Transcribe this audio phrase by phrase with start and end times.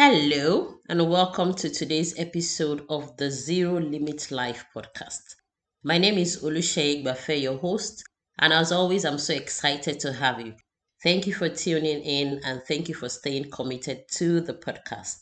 [0.00, 5.34] Hello, and welcome to today's episode of the Zero Limit Life podcast.
[5.82, 8.04] My name is Olusheye Igbafe, your host,
[8.38, 10.54] and as always, I'm so excited to have you.
[11.02, 15.16] Thank you for tuning in and thank you for staying committed to the podcast.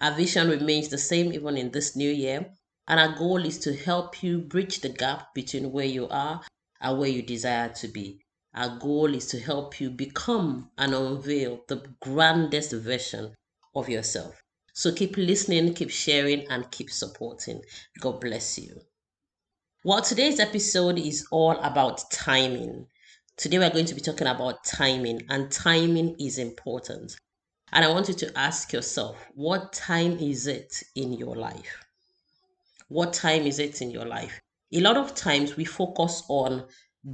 [0.00, 2.46] Our vision remains the same even in this new year,
[2.88, 6.40] and our goal is to help you bridge the gap between where you are
[6.80, 8.22] and where you desire to be.
[8.54, 13.34] Our goal is to help you become and unveil the grandest version
[13.74, 14.40] of yourself.
[14.72, 17.62] So keep listening, keep sharing, and keep supporting.
[18.00, 18.80] God bless you.
[19.84, 22.86] Well, today's episode is all about timing.
[23.36, 27.16] Today, we're going to be talking about timing, and timing is important.
[27.72, 31.84] And I want you to ask yourself, what time is it in your life?
[32.88, 34.40] What time is it in your life?
[34.72, 36.64] A lot of times we focus on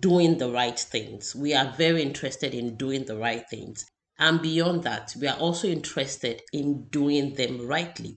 [0.00, 1.34] doing the right things.
[1.34, 3.86] We are very interested in doing the right things.
[4.18, 8.16] And beyond that, we are also interested in doing them rightly.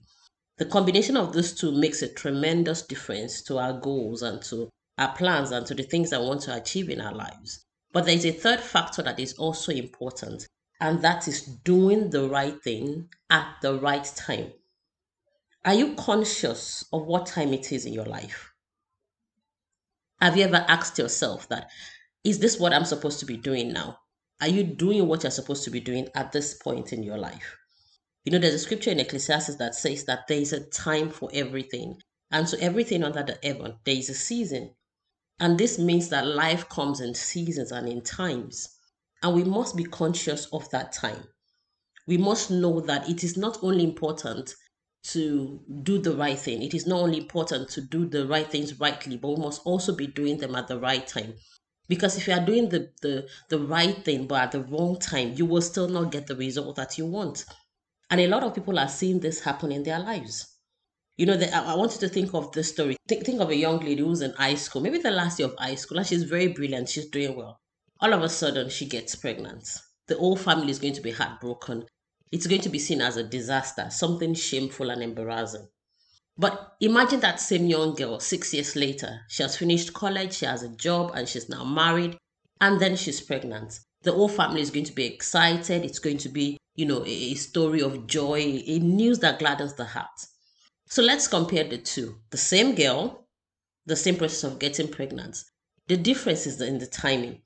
[0.56, 5.14] The combination of those two makes a tremendous difference to our goals and to our
[5.14, 7.64] plans and to the things that we want to achieve in our lives.
[7.92, 10.46] But there is a third factor that is also important,
[10.80, 14.52] and that is doing the right thing at the right time.
[15.64, 18.52] Are you conscious of what time it is in your life?
[20.20, 21.68] Have you ever asked yourself that,
[22.24, 23.98] is this what I'm supposed to be doing now?
[24.40, 27.56] Are you doing what you're supposed to be doing at this point in your life?
[28.24, 31.28] You know, there's a scripture in Ecclesiastes that says that there is a time for
[31.32, 32.00] everything.
[32.30, 34.74] And so, everything under the heaven, there is a season.
[35.40, 38.68] And this means that life comes in seasons and in times.
[39.22, 41.24] And we must be conscious of that time.
[42.06, 44.54] We must know that it is not only important
[45.02, 48.78] to do the right thing, it is not only important to do the right things
[48.80, 51.34] rightly, but we must also be doing them at the right time.
[51.90, 55.32] Because if you are doing the, the, the right thing but at the wrong time,
[55.34, 57.44] you will still not get the result that you want.
[58.08, 60.46] And a lot of people are seeing this happen in their lives.
[61.16, 62.96] You know, the, I, want you to think of this story.
[63.08, 65.56] Think, think of a young lady who's in high school, maybe the last year of
[65.58, 67.58] high school, and she's very brilliant, she's doing well.
[67.98, 69.68] All of a sudden, she gets pregnant.
[70.06, 71.86] The whole family is going to be heartbroken.
[72.30, 75.66] It's going to be seen as a disaster, something shameful and embarrassing.
[76.40, 79.20] But imagine that same young girl six years later.
[79.28, 82.16] She has finished college, she has a job, and she's now married,
[82.62, 83.78] and then she's pregnant.
[84.04, 85.84] The whole family is going to be excited.
[85.84, 89.84] It's going to be, you know, a, story of joy, a news that gladdens the
[89.84, 90.08] heart.
[90.86, 92.16] So let's compare the two.
[92.30, 93.26] The same girl,
[93.84, 95.44] the same process of getting pregnant.
[95.88, 97.42] The difference is in the timing.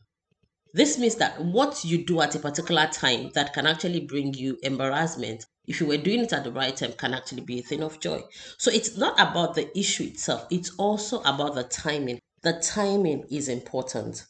[0.72, 4.56] This means that what you do at a particular time that can actually bring you
[4.62, 7.82] embarrassment, if you were doing it at the right time, can actually be a thing
[7.82, 8.22] of joy.
[8.58, 12.20] So it's not about the issue itself, it's also about the timing.
[12.42, 14.24] The timing is important.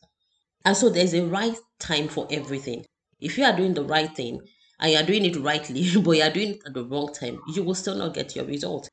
[0.65, 2.87] And so there's a right time for everything.
[3.21, 4.41] If you are doing the right thing
[4.79, 7.41] and you are doing it rightly, but you are doing it at the wrong time,
[7.55, 8.89] you will still not get your result.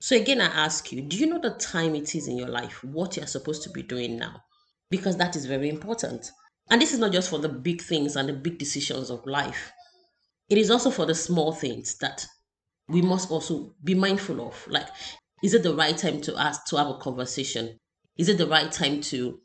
[0.00, 2.82] So again, I ask you, do you know the time it is in your life,
[2.82, 4.42] what you're supposed to be doing now?
[4.90, 6.30] Because that is very important.
[6.70, 9.72] And this is not just for the big things and the big decisions of life,
[10.50, 12.26] it is also for the small things that
[12.88, 14.66] we must also be mindful of.
[14.68, 14.88] Like,
[15.42, 17.78] is it the right time to ask to have a conversation?
[18.18, 19.40] Is it the right time to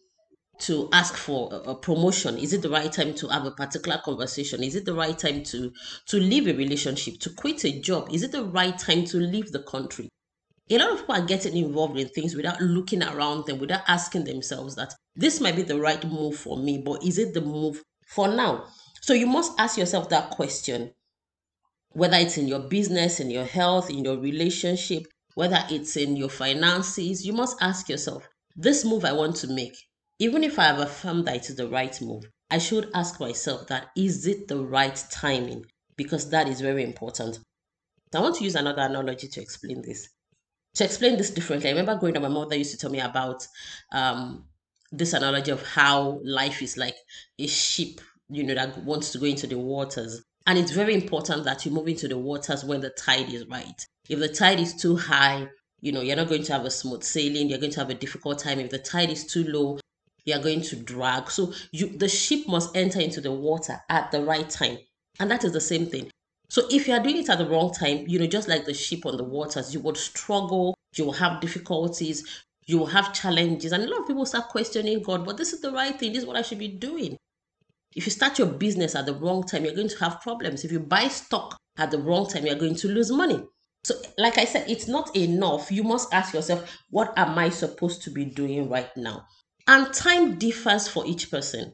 [0.62, 2.38] to ask for a, promotion?
[2.38, 4.64] Is it the right time to have a particular conversation?
[4.64, 5.72] Is it the right time to
[6.08, 8.10] to leave a relationship, to quit a job?
[8.12, 10.10] Is it the right time to leave the country?
[10.72, 14.24] A lot of people are getting involved in things without looking around them, without asking
[14.24, 17.84] themselves that this might be the right move for me, but is it the move
[18.08, 18.66] for now?
[19.06, 20.92] So you must ask yourself that question.
[21.92, 25.06] Whether it's in your business, in your health, in your relationship,
[25.36, 29.78] whether it's in your finances, you must ask yourself, this move I want to make,
[30.18, 33.68] even if I have affirmed that it is the right move, I should ask myself
[33.68, 35.68] that is it the right timing?
[35.98, 37.38] Because that is very important.
[38.12, 40.10] I want to use another analogy to explain this.
[40.78, 43.48] To explain this differently, I remember growing up, my mother used to tell me about
[43.92, 44.46] um,
[44.92, 46.96] this analogy of how life is like
[47.38, 50.24] a ship, you know, that wants to go into the waters.
[50.48, 53.86] And it's very important that you move into the waters when the tide is right.
[54.10, 55.48] If the tide is too high,
[55.82, 57.96] you know, you're not going to have a smooth sailing, you're going to have a
[57.96, 58.60] difficult time.
[58.60, 59.80] If the tide is too low,
[60.26, 61.30] you're going to drag.
[61.30, 64.78] So you the ship must enter into the water at the right time.
[65.20, 66.10] And that is the same thing.
[66.50, 68.74] So if you are doing it at the wrong time, you know, just like the
[68.74, 73.72] ship on the waters, you would struggle, you will have difficulties, you will have challenges.
[73.72, 76.22] And a lot of people start questioning God, but this is the right thing, this
[76.22, 77.18] is what I should be doing.
[77.96, 80.66] If you start your business at the wrong time, you're going to have problems.
[80.66, 83.42] If you buy stock at the wrong time, you're going to lose money.
[83.86, 85.72] So, like I said, it's not enough.
[85.72, 89.26] You must ask yourself, what am I supposed to be doing right now?
[89.68, 91.74] And time differs for each person.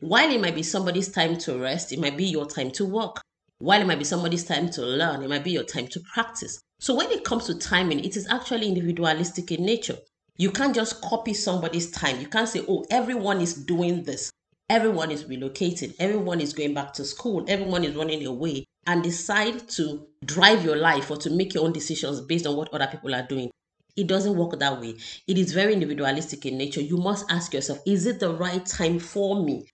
[0.00, 3.20] While it might be somebody's time to rest, it might be your time to work.
[3.58, 6.60] While it might be somebody's time to learn, it might be your time to practice.
[6.78, 9.96] So when it comes to timing, it is actually individualistic in nature.
[10.36, 12.20] You can't just copy somebody's time.
[12.20, 14.30] You can't say, oh, everyone is doing this.
[14.70, 15.94] Everyone is relocating.
[15.98, 17.44] Everyone is going back to school.
[17.48, 21.72] Everyone is running away and decide to drive your life or to make your own
[21.72, 23.50] decisions based on what other people are doing.
[23.96, 24.96] It doesn't work that way.
[25.26, 26.80] It is very individualistic in nature.
[26.82, 29.66] You must ask yourself, is it the right time for me?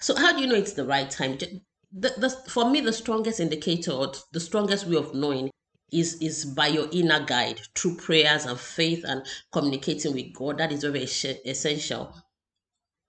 [0.00, 1.38] So, how do you know it's the right time?
[1.38, 1.60] The,
[2.16, 5.50] the, for me, the strongest indicator or the strongest way of knowing
[5.92, 10.58] is is by your inner guide through prayers and faith and communicating with God.
[10.58, 12.14] That is very essential.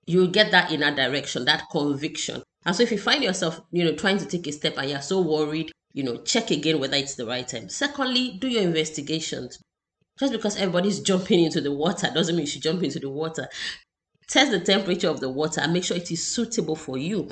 [0.07, 2.44] You get that inner direction, that conviction.
[2.66, 5.02] And so if you find yourself, you know, trying to take a step and you're
[5.02, 7.69] so worried, you know, check again whether it's the right time.
[7.69, 9.60] Secondly, do your investigations.
[10.19, 13.48] Just because everybody's jumping into the water doesn't mean you should jump into the water.
[14.28, 17.30] Test the temperature of the water and make sure it is suitable for you.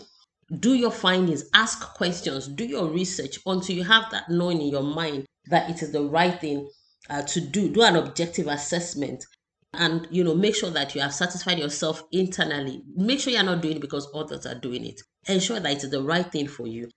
[0.59, 4.83] Do your findings, ask questions, do your research until you have that knowing in your
[4.83, 6.69] mind that it is the right thing
[7.09, 7.69] uh, to do.
[7.69, 9.25] Do an objective assessment
[9.73, 12.81] and you know make sure that you have satisfied yourself internally.
[12.95, 15.01] Make sure you're not doing it because others are doing it.
[15.27, 16.89] Ensure that it's the right thing for you.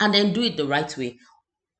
[0.00, 1.18] And then do it the right way.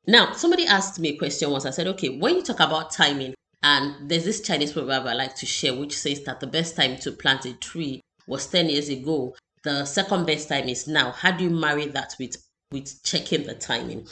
[0.06, 1.66] Now somebody asked me a question once.
[1.66, 5.34] I said okay when you talk about timing and there's this chinese proverb i like
[5.34, 8.88] to share which says that the best time to plant a tree was 10 years
[8.88, 9.34] ago.
[9.62, 11.12] The second best time is now.
[11.12, 12.36] How do you marry that with
[12.72, 14.06] with checking the timing?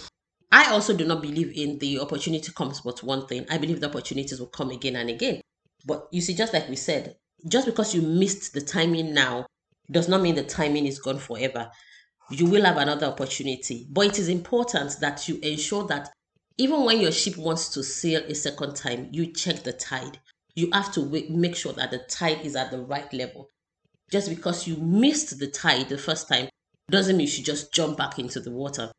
[0.50, 3.46] I also do not believe in the opportunity comes but one thing.
[3.50, 5.40] I believe the opportunities will come again and again.
[5.84, 7.16] But you see, just like we said,
[7.46, 9.46] just because you missed the timing now
[9.90, 11.70] does not mean the timing is gone forever.
[12.30, 13.86] You will have another opportunity.
[13.90, 16.10] But it is important that you ensure that
[16.56, 20.20] even when your ship wants to sail a second time, you check the tide.
[20.54, 23.48] You have to make sure that the tide is at the right level.
[24.10, 26.48] Just because you missed the tide the first time
[26.90, 28.90] doesn't mean you should just jump back into the water.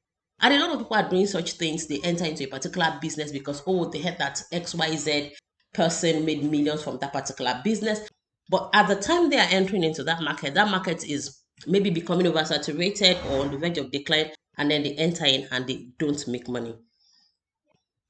[0.42, 1.88] And a lot of people are doing such things.
[1.88, 5.32] They enter into a particular business because, oh, they had that XYZ
[5.76, 8.08] person made millions from that particular business.
[8.50, 12.28] But at the time they are entering into that market, that market is maybe becoming
[12.28, 16.28] oversaturated or on the verge of decline, and then they enter in and they don't
[16.28, 16.76] make money.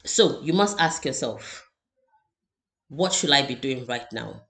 [0.05, 1.67] So you must ask yourself,
[2.89, 4.41] what should I be doing right now?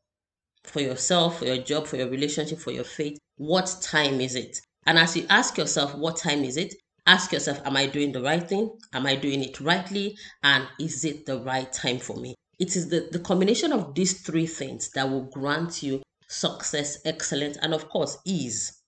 [0.63, 4.57] For yourself, for your job, for your relationship, for your faith, what time is it?
[4.85, 6.73] And as you ask yourself, what time is it?
[7.05, 8.75] Ask yourself, am I doing the right thing?
[8.93, 10.17] Am I doing it rightly?
[10.43, 12.35] And is it the right time for me?
[12.57, 17.57] It is the, the combination of these three things that will grant you success, excellence,
[17.57, 18.81] and of course, ease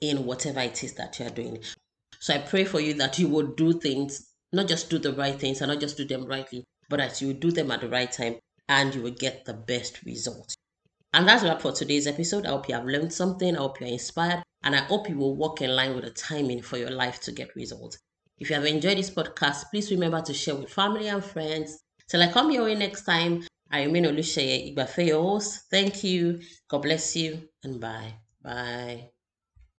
[0.00, 1.62] in whatever it is that you are doing.
[2.18, 5.38] So I pray for you that you will do things, not just do the right
[5.38, 7.88] things and not just do them rightly, but that you will do them at the
[7.88, 8.36] right time
[8.68, 10.54] and you will get the best result.
[11.12, 12.46] And that's wrap for today's episode.
[12.46, 13.54] I hope you have learned something.
[13.54, 14.42] I hope you're inspired.
[14.64, 17.32] And I hope you will walk in line with the timing for your life to
[17.32, 17.98] get results.
[18.38, 21.78] If you have enjoyed this podcast, please remember to share with family and friends
[22.12, 25.70] Till I come your way next time, I remain Olusheye Igbafe, your host.
[25.70, 26.42] Thank you.
[26.68, 28.12] God bless you and bye.
[28.42, 29.08] Bye.